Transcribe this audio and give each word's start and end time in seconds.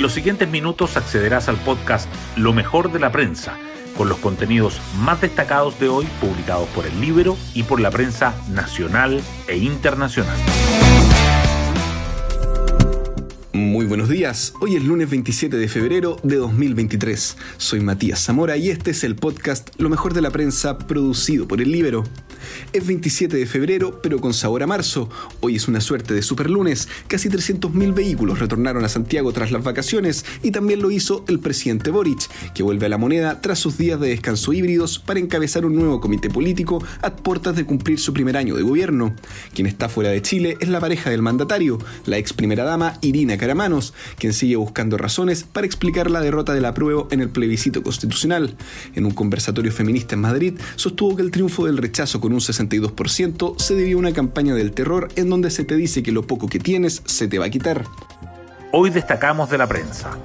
En 0.00 0.02
los 0.02 0.14
siguientes 0.14 0.48
minutos 0.48 0.96
accederás 0.96 1.50
al 1.50 1.58
podcast 1.58 2.08
Lo 2.34 2.54
mejor 2.54 2.90
de 2.90 2.98
la 2.98 3.12
prensa, 3.12 3.58
con 3.98 4.08
los 4.08 4.16
contenidos 4.16 4.80
más 5.00 5.20
destacados 5.20 5.78
de 5.78 5.90
hoy 5.90 6.06
publicados 6.22 6.66
por 6.70 6.86
el 6.86 6.98
libro 7.02 7.36
y 7.52 7.64
por 7.64 7.80
la 7.80 7.90
prensa 7.90 8.34
nacional 8.48 9.20
e 9.46 9.58
internacional. 9.58 10.38
Muy 13.52 13.84
buenos 13.84 14.08
días, 14.08 14.54
hoy 14.62 14.76
es 14.76 14.84
lunes 14.84 15.10
27 15.10 15.58
de 15.58 15.68
febrero 15.68 16.16
de 16.22 16.36
2023. 16.36 17.36
Soy 17.58 17.80
Matías 17.80 18.24
Zamora 18.24 18.56
y 18.56 18.70
este 18.70 18.92
es 18.92 19.04
el 19.04 19.16
podcast 19.16 19.68
Lo 19.76 19.90
mejor 19.90 20.14
de 20.14 20.22
la 20.22 20.30
prensa 20.30 20.78
producido 20.78 21.46
por 21.46 21.60
el 21.60 21.70
Libero. 21.70 22.04
Es 22.72 22.86
27 22.86 23.36
de 23.36 23.46
febrero, 23.46 24.00
pero 24.02 24.20
con 24.20 24.34
sabor 24.34 24.62
a 24.62 24.66
marzo. 24.66 25.08
Hoy 25.40 25.56
es 25.56 25.68
una 25.68 25.80
suerte 25.80 26.14
de 26.14 26.22
superlunes. 26.22 26.88
Casi 27.08 27.28
300.000 27.28 27.94
vehículos 27.94 28.38
retornaron 28.38 28.84
a 28.84 28.88
Santiago 28.88 29.32
tras 29.32 29.50
las 29.50 29.64
vacaciones 29.64 30.24
y 30.42 30.50
también 30.50 30.82
lo 30.82 30.90
hizo 30.90 31.24
el 31.28 31.40
presidente 31.40 31.90
Boric, 31.90 32.28
que 32.52 32.62
vuelve 32.62 32.86
a 32.86 32.88
la 32.88 32.98
moneda 32.98 33.40
tras 33.40 33.58
sus 33.58 33.78
días 33.78 34.00
de 34.00 34.08
descanso 34.08 34.52
híbridos 34.52 34.98
para 34.98 35.20
encabezar 35.20 35.64
un 35.64 35.76
nuevo 35.76 36.00
comité 36.00 36.30
político 36.30 36.82
a 37.02 37.14
puertas 37.16 37.56
de 37.56 37.64
cumplir 37.64 37.98
su 37.98 38.12
primer 38.12 38.36
año 38.36 38.56
de 38.56 38.62
gobierno. 38.62 39.14
Quien 39.54 39.66
está 39.66 39.88
fuera 39.88 40.10
de 40.10 40.22
Chile 40.22 40.56
es 40.60 40.68
la 40.68 40.80
pareja 40.80 41.10
del 41.10 41.22
mandatario, 41.22 41.78
la 42.06 42.18
ex 42.18 42.32
primera 42.32 42.64
dama 42.64 42.98
Irina 43.00 43.36
Caramanos, 43.36 43.94
quien 44.18 44.32
sigue 44.32 44.56
buscando 44.56 44.98
razones 44.98 45.44
para 45.44 45.66
explicar 45.66 46.10
la 46.10 46.20
derrota 46.20 46.54
de 46.54 46.60
la 46.60 46.74
prueba 46.74 46.90
en 47.10 47.20
el 47.20 47.30
plebiscito 47.30 47.82
constitucional. 47.82 48.56
En 48.94 49.06
un 49.06 49.12
conversatorio 49.12 49.72
feminista 49.72 50.14
en 50.14 50.20
Madrid, 50.20 50.54
sostuvo 50.76 51.16
que 51.16 51.22
el 51.22 51.30
triunfo 51.30 51.66
del 51.66 51.78
rechazo 51.78 52.20
con 52.20 52.32
un 52.32 52.40
62% 52.50 53.58
se 53.58 53.74
debió 53.74 53.96
a 53.96 54.00
una 54.00 54.12
campaña 54.12 54.54
del 54.54 54.72
terror 54.72 55.08
en 55.16 55.30
donde 55.30 55.50
se 55.50 55.64
te 55.64 55.76
dice 55.76 56.02
que 56.02 56.12
lo 56.12 56.26
poco 56.26 56.48
que 56.48 56.58
tienes 56.58 57.02
se 57.04 57.28
te 57.28 57.38
va 57.38 57.46
a 57.46 57.50
quitar. 57.50 57.84
Hoy 58.72 58.90
destacamos 58.90 59.50
de 59.50 59.58
la 59.58 59.66
prensa. 59.66 60.16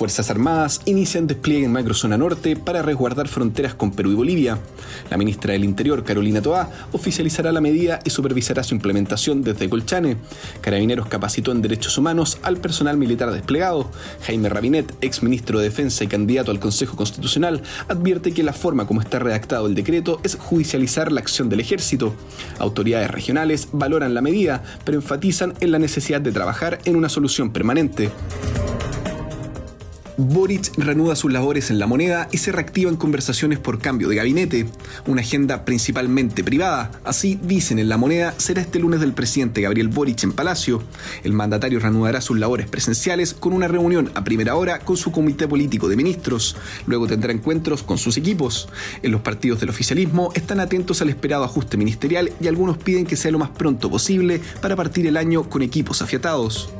Fuerzas 0.00 0.30
Armadas 0.30 0.80
inician 0.86 1.26
despliegue 1.26 1.66
en 1.66 1.72
Macrozona 1.72 2.16
Norte 2.16 2.56
para 2.56 2.80
resguardar 2.80 3.28
fronteras 3.28 3.74
con 3.74 3.90
Perú 3.90 4.12
y 4.12 4.14
Bolivia. 4.14 4.58
La 5.10 5.18
ministra 5.18 5.52
del 5.52 5.62
Interior, 5.62 6.04
Carolina 6.04 6.40
Toá, 6.40 6.70
oficializará 6.92 7.52
la 7.52 7.60
medida 7.60 7.98
y 8.02 8.08
supervisará 8.08 8.62
su 8.62 8.74
implementación 8.74 9.42
desde 9.42 9.68
Colchane. 9.68 10.16
Carabineros 10.62 11.06
capacitó 11.06 11.52
en 11.52 11.60
derechos 11.60 11.98
humanos 11.98 12.38
al 12.40 12.56
personal 12.56 12.96
militar 12.96 13.30
desplegado. 13.30 13.90
Jaime 14.22 14.48
Rabinet, 14.48 14.90
ex 15.02 15.22
ministro 15.22 15.58
de 15.58 15.64
Defensa 15.64 16.02
y 16.02 16.06
candidato 16.06 16.50
al 16.50 16.60
Consejo 16.60 16.96
Constitucional, 16.96 17.62
advierte 17.88 18.32
que 18.32 18.42
la 18.42 18.54
forma 18.54 18.86
como 18.86 19.02
está 19.02 19.18
redactado 19.18 19.66
el 19.66 19.74
decreto 19.74 20.18
es 20.22 20.34
judicializar 20.34 21.12
la 21.12 21.20
acción 21.20 21.50
del 21.50 21.60
ejército. 21.60 22.14
Autoridades 22.58 23.10
regionales 23.10 23.68
valoran 23.72 24.14
la 24.14 24.22
medida, 24.22 24.62
pero 24.82 24.96
enfatizan 24.96 25.52
en 25.60 25.72
la 25.72 25.78
necesidad 25.78 26.22
de 26.22 26.32
trabajar 26.32 26.78
en 26.86 26.96
una 26.96 27.10
solución 27.10 27.52
permanente. 27.52 28.10
Boric 30.28 30.76
reanuda 30.76 31.16
sus 31.16 31.32
labores 31.32 31.70
en 31.70 31.78
la 31.78 31.86
moneda 31.86 32.28
y 32.30 32.38
se 32.38 32.52
reactivan 32.52 32.96
conversaciones 32.96 33.58
por 33.58 33.78
cambio 33.78 34.08
de 34.08 34.16
gabinete, 34.16 34.66
una 35.06 35.22
agenda 35.22 35.64
principalmente 35.64 36.44
privada. 36.44 36.90
Así 37.04 37.38
dicen 37.42 37.78
en 37.78 37.88
la 37.88 37.96
moneda, 37.96 38.34
será 38.36 38.60
este 38.60 38.78
lunes 38.78 39.00
del 39.00 39.14
presidente 39.14 39.62
Gabriel 39.62 39.88
Boric 39.88 40.22
en 40.24 40.32
Palacio. 40.32 40.82
El 41.24 41.32
mandatario 41.32 41.80
reanudará 41.80 42.20
sus 42.20 42.38
labores 42.38 42.68
presenciales 42.68 43.32
con 43.32 43.52
una 43.52 43.68
reunión 43.68 44.10
a 44.14 44.22
primera 44.22 44.56
hora 44.56 44.80
con 44.80 44.96
su 44.96 45.10
comité 45.10 45.48
político 45.48 45.88
de 45.88 45.96
ministros. 45.96 46.56
Luego 46.86 47.06
tendrá 47.06 47.32
encuentros 47.32 47.82
con 47.82 47.96
sus 47.96 48.16
equipos. 48.16 48.68
En 49.02 49.12
los 49.12 49.22
partidos 49.22 49.60
del 49.60 49.70
oficialismo 49.70 50.32
están 50.34 50.60
atentos 50.60 51.00
al 51.00 51.08
esperado 51.08 51.44
ajuste 51.44 51.76
ministerial 51.76 52.30
y 52.40 52.48
algunos 52.48 52.76
piden 52.76 53.06
que 53.06 53.16
sea 53.16 53.30
lo 53.30 53.38
más 53.38 53.50
pronto 53.50 53.90
posible 53.90 54.40
para 54.60 54.76
partir 54.76 55.06
el 55.06 55.16
año 55.16 55.48
con 55.48 55.62
equipos 55.62 56.02
afiatados. 56.02 56.70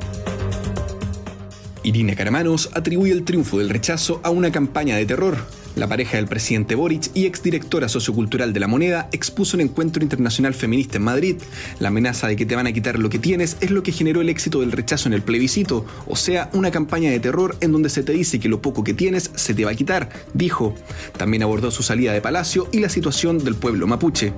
Irina 1.83 2.15
Caramanos 2.15 2.69
atribuye 2.73 3.11
el 3.11 3.23
triunfo 3.23 3.57
del 3.57 3.69
rechazo 3.69 4.19
a 4.23 4.29
una 4.29 4.51
campaña 4.51 4.97
de 4.97 5.05
terror. 5.05 5.37
La 5.75 5.87
pareja 5.87 6.17
del 6.17 6.27
presidente 6.27 6.75
Boric 6.75 7.09
y 7.13 7.25
exdirectora 7.25 7.87
sociocultural 7.87 8.51
de 8.53 8.59
la 8.59 8.67
moneda 8.67 9.09
expuso 9.13 9.55
un 9.55 9.61
encuentro 9.61 10.03
internacional 10.03 10.53
feminista 10.53 10.97
en 10.97 11.03
Madrid. 11.03 11.37
La 11.79 11.87
amenaza 11.87 12.27
de 12.27 12.35
que 12.35 12.45
te 12.45 12.55
van 12.55 12.67
a 12.67 12.73
quitar 12.73 12.99
lo 12.99 13.09
que 13.09 13.19
tienes 13.19 13.57
es 13.61 13.71
lo 13.71 13.81
que 13.81 13.93
generó 13.93 14.21
el 14.21 14.29
éxito 14.29 14.59
del 14.59 14.73
rechazo 14.73 15.07
en 15.07 15.13
el 15.13 15.21
plebiscito, 15.21 15.85
o 16.07 16.15
sea, 16.15 16.49
una 16.53 16.71
campaña 16.71 17.09
de 17.09 17.19
terror 17.19 17.55
en 17.61 17.71
donde 17.71 17.89
se 17.89 18.03
te 18.03 18.11
dice 18.11 18.39
que 18.39 18.49
lo 18.49 18.61
poco 18.61 18.83
que 18.83 18.93
tienes 18.93 19.31
se 19.35 19.53
te 19.53 19.65
va 19.65 19.71
a 19.71 19.75
quitar, 19.75 20.09
dijo. 20.33 20.75
También 21.17 21.43
abordó 21.43 21.71
su 21.71 21.83
salida 21.83 22.13
de 22.13 22.21
Palacio 22.21 22.67
y 22.71 22.79
la 22.79 22.89
situación 22.89 23.43
del 23.43 23.55
pueblo 23.55 23.87
mapuche. 23.87 24.33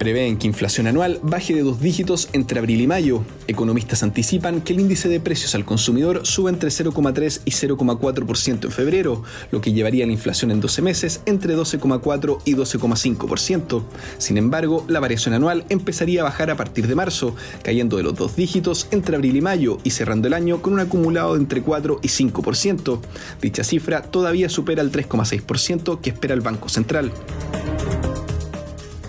Prevén 0.00 0.38
que 0.38 0.46
inflación 0.46 0.86
anual 0.86 1.20
baje 1.22 1.54
de 1.54 1.60
dos 1.60 1.78
dígitos 1.78 2.30
entre 2.32 2.58
abril 2.58 2.80
y 2.80 2.86
mayo. 2.86 3.22
Economistas 3.48 4.02
anticipan 4.02 4.62
que 4.62 4.72
el 4.72 4.80
índice 4.80 5.10
de 5.10 5.20
precios 5.20 5.54
al 5.54 5.66
consumidor 5.66 6.22
sube 6.24 6.50
entre 6.50 6.70
0,3 6.70 7.42
y 7.44 7.50
0,4% 7.50 8.64
en 8.64 8.70
febrero, 8.70 9.22
lo 9.50 9.60
que 9.60 9.74
llevaría 9.74 10.06
la 10.06 10.12
inflación 10.12 10.52
en 10.52 10.62
12 10.62 10.80
meses 10.80 11.20
entre 11.26 11.54
12,4 11.54 12.38
y 12.46 12.54
12,5%. 12.54 13.82
Sin 14.16 14.38
embargo, 14.38 14.86
la 14.88 15.00
variación 15.00 15.34
anual 15.34 15.66
empezaría 15.68 16.22
a 16.22 16.24
bajar 16.24 16.50
a 16.50 16.56
partir 16.56 16.86
de 16.86 16.94
marzo, 16.94 17.36
cayendo 17.62 17.98
de 17.98 18.02
los 18.02 18.14
dos 18.14 18.36
dígitos 18.36 18.88
entre 18.92 19.16
abril 19.16 19.36
y 19.36 19.42
mayo 19.42 19.76
y 19.84 19.90
cerrando 19.90 20.28
el 20.28 20.32
año 20.32 20.62
con 20.62 20.72
un 20.72 20.80
acumulado 20.80 21.34
de 21.34 21.40
entre 21.40 21.60
4 21.60 22.00
y 22.02 22.08
5%. 22.08 23.00
Dicha 23.42 23.64
cifra 23.64 24.00
todavía 24.00 24.48
supera 24.48 24.80
el 24.80 24.92
3,6% 24.92 26.00
que 26.00 26.08
espera 26.08 26.32
el 26.32 26.40
Banco 26.40 26.70
Central. 26.70 27.12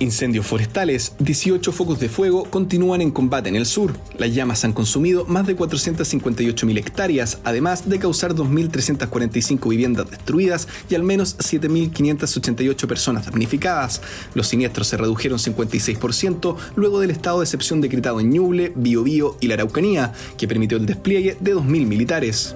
Incendios 0.01 0.47
forestales, 0.47 1.13
18 1.19 1.71
focos 1.71 1.99
de 1.99 2.09
fuego 2.09 2.45
continúan 2.45 3.01
en 3.01 3.11
combate 3.11 3.49
en 3.49 3.55
el 3.55 3.67
sur. 3.67 3.93
Las 4.17 4.33
llamas 4.33 4.65
han 4.65 4.73
consumido 4.73 5.25
más 5.25 5.45
de 5.45 5.55
458.000 5.55 6.77
hectáreas, 6.79 7.37
además 7.43 7.87
de 7.87 7.99
causar 7.99 8.33
2.345 8.33 9.69
viviendas 9.69 10.09
destruidas 10.09 10.67
y 10.89 10.95
al 10.95 11.03
menos 11.03 11.37
7.588 11.37 12.87
personas 12.87 13.25
damnificadas. 13.27 14.01
Los 14.33 14.47
siniestros 14.47 14.87
se 14.87 14.97
redujeron 14.97 15.37
56% 15.37 16.55
luego 16.75 16.99
del 16.99 17.11
estado 17.11 17.39
de 17.39 17.45
excepción 17.45 17.79
decretado 17.79 18.19
en 18.19 18.31
Ñuble, 18.31 18.73
Biobío 18.75 19.37
y 19.39 19.47
la 19.47 19.53
Araucanía, 19.53 20.13
que 20.35 20.47
permitió 20.47 20.77
el 20.77 20.87
despliegue 20.87 21.37
de 21.39 21.55
2.000 21.55 21.85
militares. 21.85 22.55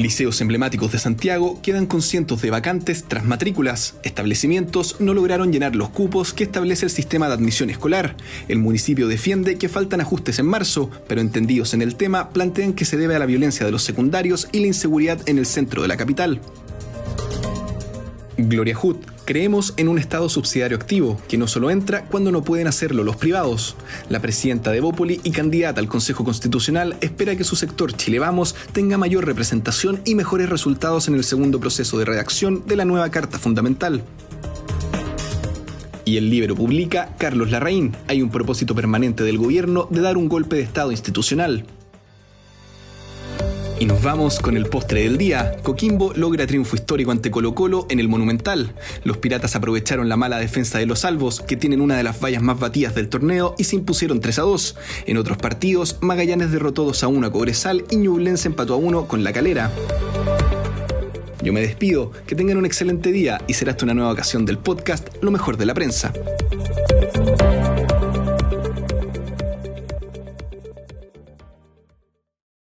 Liceos 0.00 0.40
emblemáticos 0.40 0.92
de 0.92 0.98
Santiago 0.98 1.60
quedan 1.62 1.84
con 1.84 2.00
cientos 2.00 2.40
de 2.40 2.48
vacantes 2.48 3.04
tras 3.06 3.26
matrículas. 3.26 3.96
Establecimientos 4.02 4.96
no 4.98 5.12
lograron 5.12 5.52
llenar 5.52 5.76
los 5.76 5.90
cupos 5.90 6.32
que 6.32 6.44
establece 6.44 6.86
el 6.86 6.90
sistema 6.90 7.28
de 7.28 7.34
admisión 7.34 7.68
escolar. 7.68 8.16
El 8.48 8.60
municipio 8.60 9.08
defiende 9.08 9.58
que 9.58 9.68
faltan 9.68 10.00
ajustes 10.00 10.38
en 10.38 10.46
marzo, 10.46 10.90
pero 11.06 11.20
entendidos 11.20 11.74
en 11.74 11.82
el 11.82 11.96
tema 11.96 12.30
plantean 12.30 12.72
que 12.72 12.86
se 12.86 12.96
debe 12.96 13.14
a 13.14 13.18
la 13.18 13.26
violencia 13.26 13.66
de 13.66 13.72
los 13.72 13.82
secundarios 13.82 14.48
y 14.52 14.60
la 14.60 14.68
inseguridad 14.68 15.20
en 15.28 15.36
el 15.36 15.44
centro 15.44 15.82
de 15.82 15.88
la 15.88 15.98
capital. 15.98 16.40
Gloria 18.38 18.74
Hood, 18.74 18.96
Creemos 19.30 19.74
en 19.76 19.86
un 19.86 19.96
Estado 19.96 20.28
subsidiario 20.28 20.76
activo, 20.76 21.16
que 21.28 21.38
no 21.38 21.46
solo 21.46 21.70
entra 21.70 22.04
cuando 22.06 22.32
no 22.32 22.42
pueden 22.42 22.66
hacerlo 22.66 23.04
los 23.04 23.14
privados. 23.14 23.76
La 24.08 24.18
presidenta 24.18 24.72
de 24.72 24.80
Bópoli 24.80 25.20
y 25.22 25.30
candidata 25.30 25.80
al 25.80 25.86
Consejo 25.86 26.24
Constitucional 26.24 26.96
espera 27.00 27.36
que 27.36 27.44
su 27.44 27.54
sector 27.54 27.92
Chile 27.92 28.18
Vamos 28.18 28.56
tenga 28.72 28.98
mayor 28.98 29.26
representación 29.26 30.00
y 30.04 30.16
mejores 30.16 30.48
resultados 30.48 31.06
en 31.06 31.14
el 31.14 31.22
segundo 31.22 31.60
proceso 31.60 31.96
de 31.96 32.06
redacción 32.06 32.66
de 32.66 32.74
la 32.74 32.84
nueva 32.84 33.08
Carta 33.12 33.38
Fundamental. 33.38 34.02
Y 36.04 36.16
el 36.16 36.28
libro 36.28 36.56
publica 36.56 37.14
Carlos 37.16 37.52
Larraín. 37.52 37.94
Hay 38.08 38.22
un 38.22 38.30
propósito 38.30 38.74
permanente 38.74 39.22
del 39.22 39.38
gobierno 39.38 39.86
de 39.92 40.00
dar 40.00 40.16
un 40.16 40.28
golpe 40.28 40.56
de 40.56 40.62
Estado 40.62 40.90
institucional. 40.90 41.66
Y 43.80 43.86
nos 43.86 44.02
vamos 44.02 44.40
con 44.40 44.58
el 44.58 44.66
postre 44.66 45.04
del 45.04 45.16
día. 45.16 45.56
Coquimbo 45.62 46.12
logra 46.14 46.46
triunfo 46.46 46.76
histórico 46.76 47.12
ante 47.12 47.30
Colo 47.30 47.54
Colo 47.54 47.86
en 47.88 47.98
el 47.98 48.10
Monumental. 48.10 48.74
Los 49.04 49.16
piratas 49.16 49.56
aprovecharon 49.56 50.10
la 50.10 50.18
mala 50.18 50.38
defensa 50.38 50.78
de 50.78 50.84
los 50.84 50.98
salvos, 50.98 51.40
que 51.40 51.56
tienen 51.56 51.80
una 51.80 51.96
de 51.96 52.02
las 52.02 52.22
vallas 52.22 52.42
más 52.42 52.60
batidas 52.60 52.94
del 52.94 53.08
torneo, 53.08 53.54
y 53.56 53.64
se 53.64 53.76
impusieron 53.76 54.20
3 54.20 54.38
a 54.38 54.42
2. 54.42 54.76
En 55.06 55.16
otros 55.16 55.38
partidos, 55.38 55.96
Magallanes 56.02 56.52
derrotó 56.52 56.84
2 56.84 57.04
a 57.04 57.08
1 57.08 57.26
a 57.26 57.32
Cobresal 57.32 57.86
y 57.90 57.96
Ñublense 57.96 58.48
empató 58.48 58.74
a 58.74 58.76
1 58.76 59.08
con 59.08 59.24
La 59.24 59.32
Calera. 59.32 59.70
Yo 61.42 61.54
me 61.54 61.62
despido, 61.62 62.12
que 62.26 62.34
tengan 62.34 62.58
un 62.58 62.66
excelente 62.66 63.12
día 63.12 63.40
y 63.46 63.54
será 63.54 63.70
hasta 63.70 63.86
una 63.86 63.94
nueva 63.94 64.12
ocasión 64.12 64.44
del 64.44 64.58
podcast 64.58 65.08
Lo 65.22 65.30
mejor 65.30 65.56
de 65.56 65.64
la 65.64 65.72
prensa. 65.72 66.12